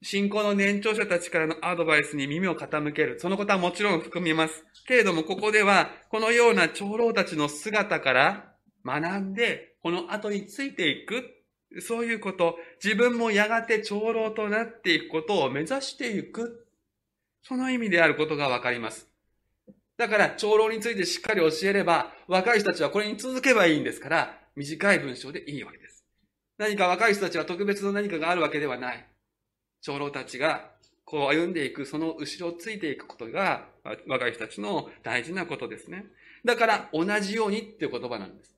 [0.06, 3.20] 信仰の年長者たちからのアドバイスに耳を傾ける。
[3.20, 4.64] そのことはもちろん含みます。
[4.88, 8.53] けれども、ここでは、このような長老たちの姿から
[8.86, 11.24] 学んで、この後についていく。
[11.82, 12.60] そういうこと。
[12.84, 16.68] 自分もやがて長老となっていくことを目指していく。
[17.41, 19.10] その意味であることがわかります。
[19.97, 26.06] だから、長老についてしっかり教えれば、若い人たちはこれに続けばいいんですから、短い文章でいいわけです。
[26.60, 29.03] 何か若い人たちは特別の何かがあるわけではない。
[29.86, 30.71] 長老たちが
[31.03, 33.67] こう歩んでいく、その後ろをついていくことが
[34.07, 36.05] 若い人たちの大事なことですね。
[36.43, 38.55] だから同じようにっていう言葉なんです。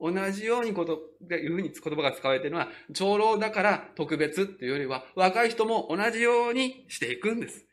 [0.00, 7.64] 同じようにこと、でいうふうに言葉が使われているのは、長老だから特別っていうよりは、若い人も同じようにしていくんです。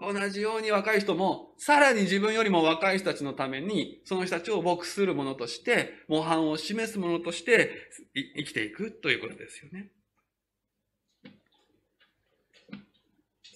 [0.00, 7.72] 同じように若い人も、さらに自分よりも若い人たちのために、その人たちを牧するものとして、模範を示すものとして
[8.36, 9.90] 生きていくということですよね。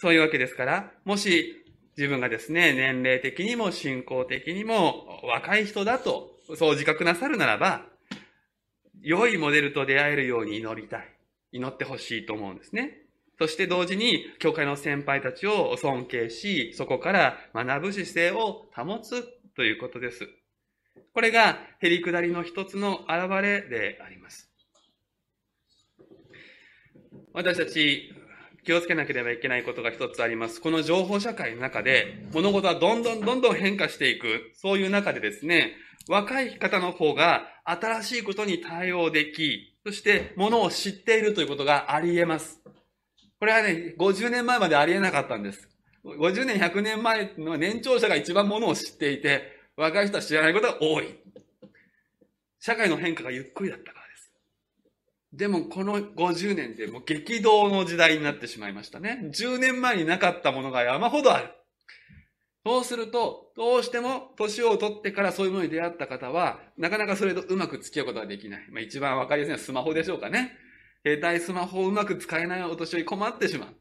[0.03, 1.65] そういうわけですから、もし
[1.97, 7.87] 自分がですね、年齢的にも信仰的にも若い人だと、そう自覚なさるならば、
[9.01, 11.09] 良いモデルと出会えるように祈りたい。
[11.53, 12.99] 祈ってほしいと思うんですね。
[13.39, 19.23] そして同時に、教会の先輩たちを尊敬し、そこから学ぶ姿勢を保つ
[19.55, 20.29] ということです。
[21.15, 24.51] これが、へりくだりの一つの現れであります。
[27.33, 28.13] 私たち、
[28.65, 30.61] 気をつけなければいけないことが一つあります。
[30.61, 34.53] この情報社会の中で、物事はどんどんどんどん変化していく。
[34.55, 35.75] そういう中でですね、
[36.09, 42.61] 若い方の方が新しいことに対応でき、そして物を知っているということがあり得ます。
[43.41, 45.69] これはね、50年前まであり得なかったんです。
[46.05, 49.43] 50年、100年前の年長者が一番物を知っていて、
[49.77, 51.09] 若い人は知らないことが多い。
[52.61, 54.02] 社会の変化がゆっくりだったから
[55.33, 55.49] で。
[55.49, 59.31] もこの50年でもう激動の時代になってしまいましたね。
[59.35, 61.51] 10年前になかったものが山ほどある。
[62.65, 68.71] そうすると、どうしても年を取ってからそういうものに出会った方は、なかなかそれとうまく付き合うことができない。
[68.71, 70.53] まあ一番わかりやすいのはスマホでしょうかね。
[71.05, 73.75] 携帯スマホをうまく使えないお年寄り困ってしまう。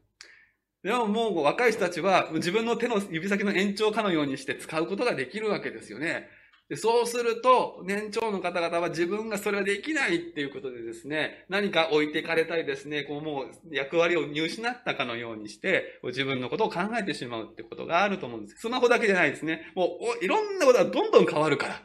[0.82, 6.28] でももう若い人たちは自分の手の指先の延長かのようにして使うことができるわけですよね。
[6.72, 18.56] でそうすると、年長の方々は自分がそれはできないっていうことでですね、何か置いていかれたりですね、こうもう役割を見失ったかのようにして、自分のことを考えてしまうってことがあると思うんです。
[18.58, 19.70] スマホだけじゃないですね。
[19.74, 21.82] もういろんなことがどんどん変わるから。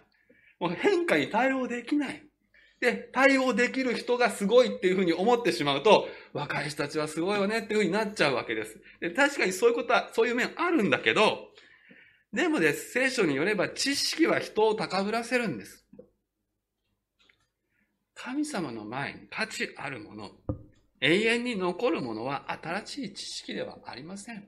[0.62, 2.24] もう変化に対応できない。
[2.80, 8.80] で、対応できる人がすごいっていうふうに思ってしまうと、若い人たちはすごいよねっていうふうになっちゃうわけです。
[9.02, 11.50] で確かにそういうことは、そういう面あるんだけど、
[12.38, 15.88] でもです、聖書によれば知識は人を高ぶらせるんです。
[18.14, 20.30] 神様の前に価値あるもの、
[21.02, 24.48] 永遠に残るものは新しい知識ではありません。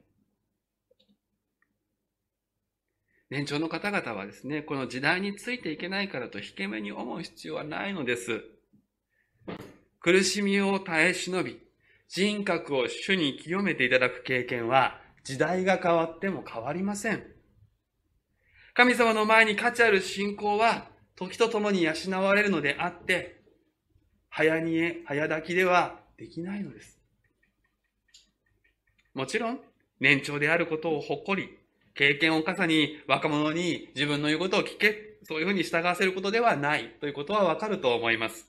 [3.32, 8.44] 年長の方々はですね、この時代についていけないからと引け目に思う必要はないのです。
[10.00, 11.60] 苦しみを耐え忍び、
[12.08, 17.39] 人格を主に清めていただく経験は、時代が変わっても変わりません。
[18.80, 20.86] 神様の前に価値ある信仰は、
[21.18, 23.42] 時とともに養われるのであって、
[24.30, 26.98] 早煮え、早炊きではできないのです。
[29.14, 29.60] もちろん、
[30.00, 31.50] 年長であることを誇り、
[31.94, 38.48] 経験を重に若者に自分の言うことを聞け、そういうふうに従わせることではないということはわかると思います。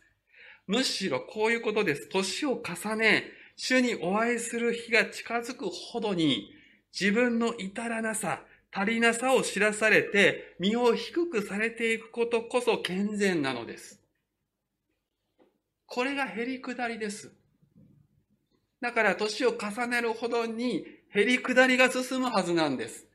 [0.69, 2.09] むしろこういうことです。
[2.09, 3.25] 年を重ね、
[3.57, 6.55] 主にお会いする日が近づくほどに、
[6.93, 14.01] 自分の至らなさ、足りなさを知らされて、身を低くされていくことこそ健全なのです。
[15.87, 17.33] これがへりくだりです。
[18.81, 23.07] だから年を重ねるほどにへりくだりが進むはずなんです。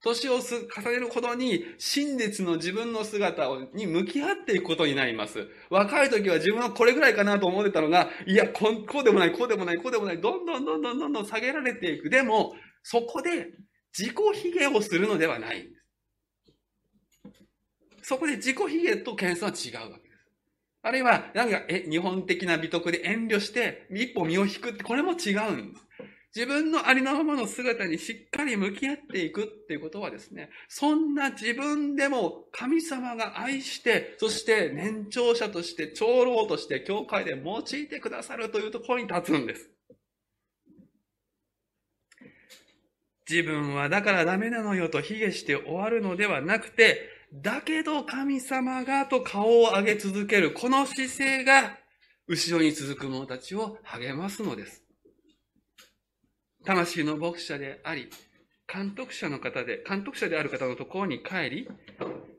[0.00, 5.48] 年を重ねるほどに真実の自分の姿に向き合っていくことになります。
[5.70, 12.10] 若い時は自分はこれぐらいかなと思ってたのが、いや、こうでもない、こうでもない、こうでもない、どんどんどんどんどんどん下げられていく。
[12.10, 13.48] でも、そこで
[13.96, 15.74] 自己卑下をするのではないんです。
[18.02, 20.14] そこで自己卑下と謙遜は違うわけです。
[20.82, 25.84] あるいは、なんか、え、日本的な美徳で遠慮して、一歩身を引くって、これも違うんです。
[26.34, 39.70] 自分のありのままの姿にしっかり向き合っていくっていうことはですね、そんな自分でも神様が愛して、そして年長者として、長老として、教会で用いてくださるというところに立つんです。
[43.28, 51.78] 自分はだからダメなのよと卑下して終わるのではなくて、だけど神様がと顔を上げ続けるこの姿勢が
[52.26, 54.82] 後ろに続く者たちを励ますのです。
[56.64, 58.08] 魂の牧者であり、
[58.72, 61.68] 監督者の方で、監督者である方のところに帰り、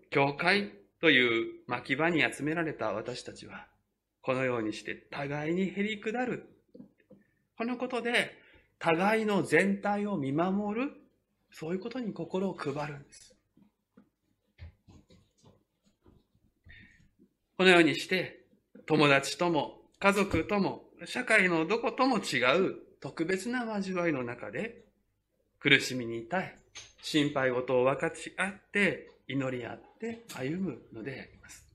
[0.09, 0.71] 教会
[1.01, 3.67] という牧場に集められた私たちは、
[4.21, 6.49] このようにして互いにへり下る。
[7.57, 8.31] このことで、
[8.79, 10.91] 互いの全体を見守る、
[11.51, 13.35] そういうことに心を配るんです。
[17.57, 18.45] このようにして、
[18.85, 24.83] 友達とも、家族とも、社会のどことも違う特別な交わりの中で、
[25.59, 26.59] 苦しみに耐え、
[27.01, 31.65] 心配事を分かち合って、祈り合って歩むのであります。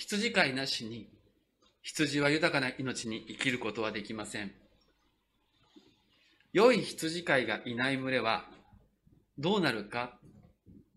[0.00, 1.10] 羊飼いなしに、
[1.82, 4.50] 羊は豊かな命に生きることはできません。
[6.54, 8.46] 良い羊飼いがいない群れは、
[9.36, 10.18] どうなるか、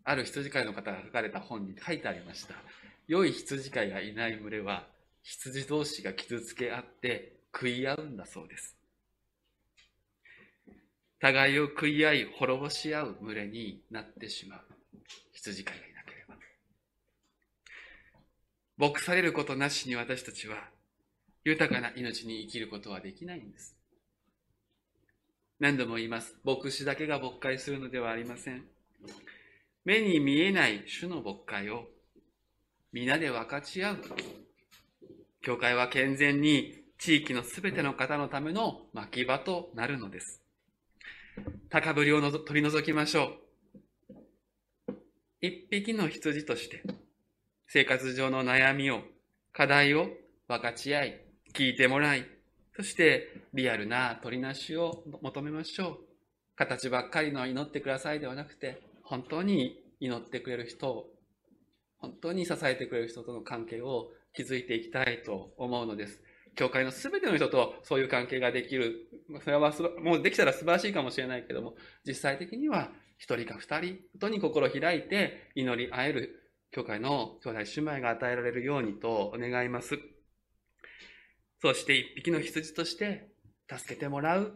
[0.06, 2.56] ある羊飼いの方が書かれた本に書いてありました。
[3.06, 4.88] 良い羊飼いがいない群れは、
[5.22, 8.78] 羊同士が傷つけ合って食い合うんだそうです。
[11.20, 14.62] 互いを食い合い滅ぼし合う群れになってしまう
[15.34, 15.93] 羊飼いがい
[18.78, 20.58] 牧されることなしに私たちは
[21.44, 23.76] 豊かな命に生きることはできないんです。
[25.60, 26.36] 何度も言います。
[26.44, 28.64] 牧師だけが牧会するのではありません。
[29.86, 31.86] 目に見えない主の牧会を
[32.92, 33.98] 皆で分かち合う。
[35.42, 40.42] 教会は健全に地域のすべての方のための牧場となるのです。
[41.70, 43.34] 高ぶりを取り除きましょ
[44.88, 44.94] う。
[45.42, 46.84] 一匹の羊として
[47.76, 49.02] 生活上の悩みを、
[49.52, 50.06] 課題を
[50.48, 51.22] 分かち合い、
[51.56, 52.24] 聞いてもらい、
[52.76, 55.98] そしてリアルな取りなしを求めましょう。
[56.56, 61.06] 形ばっかりの祈ってくださいではなくて、本当に祈ってくれる人を、
[61.98, 66.22] 本当に支えてくれる人との関係を築いていきたいと思うのです。
[66.56, 69.08] 教会の全ての人とそういう関係ができる。
[69.44, 71.74] それはもうできたら素晴らしいかもしれないけども、
[72.06, 76.43] 実際的には一人か二人とに心を開いて祈り合える
[76.74, 80.00] 教会の兄弟姉妹が与えられるようにと願います。
[81.62, 83.30] そして一匹の羊として
[83.72, 84.56] 助けてもらう、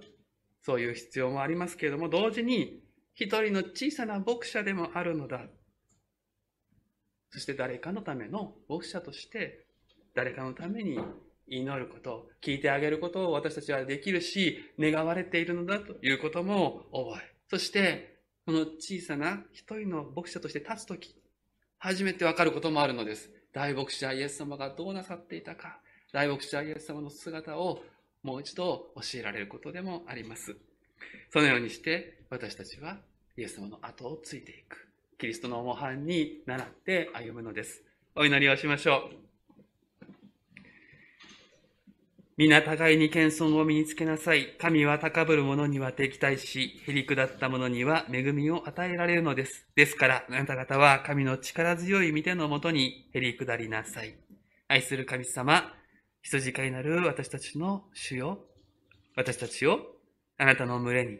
[0.64, 2.82] そういう必要もありますけれども、同時に
[3.14, 5.42] 一人の小さな牧者でもあるのだ。
[7.30, 9.68] そして誰かのための牧者として、
[10.16, 11.00] 誰かのために
[11.48, 21.16] 祈ること、聞いてあげることを私たちはできるし、願われているのだということも覚え、そして、この小さな一人の牧者として立つとき、
[21.80, 23.30] 初めてわかることもあるのです。
[23.54, 25.80] 大牧師はイエス様がどうなさっていたか、
[26.12, 27.84] 大牧師はイエス様の姿を
[28.24, 30.56] もう一度教えられることでもあります。
[31.32, 32.98] そのようにして私たちは
[33.38, 34.88] イエス様の後をついていく。
[35.20, 37.84] キリストの模範に倣って歩むのです。
[38.16, 39.27] お祈りをしましょう。
[42.40, 44.56] 皆互いに謙遜を身につけなさい。
[44.60, 49.68] 神は高ぶる者には敵対し、へりくだった者には恵みを与えられるのです。
[49.76, 54.20] ですから、あなた方は神の力強い御手のもとにへりくだりなさい。
[54.68, 55.74] 愛する神様、
[56.22, 58.46] 羊飼いなる私たちの主よ、
[59.16, 59.80] 私たちを
[60.38, 61.18] あなたの群れに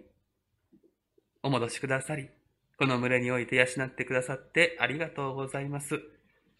[1.42, 2.30] お戻しくださり、
[2.78, 6.00] この群れにおいて養ってくださってありがとうございます。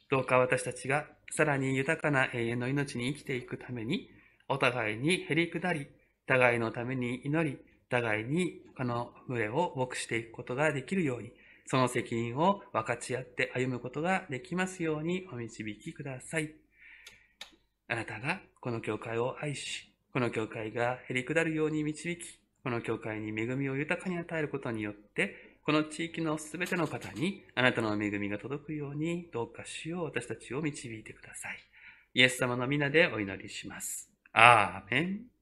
[0.10, 4.17] どうか私たちがさらに豊かな永遠の命に生きていくために、
[4.50, 5.88] お互いにへりくだり、
[6.26, 7.58] 互いのために祈り、
[7.90, 11.32] 互いにこの群れを牧していくことができるように、
[11.66, 16.54] その責任を分かち合って歩むことができますようにお導きください。
[17.90, 31.60] あなたがこの教会を愛し、この教会がへりくだるように導き、この教会に恵みを豊かに与えることによって、この地域のすべての方にあなたの恵みが届くように、どうか主よ私たちを導いてください。
[32.14, 34.17] イエス様の皆でお祈りします。
[34.34, 35.37] アーメン。